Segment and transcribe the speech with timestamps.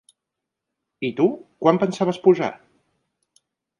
[1.09, 1.27] I tu,
[1.65, 2.51] quan pensaves pujar?